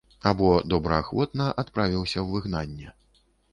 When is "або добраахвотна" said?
0.29-1.45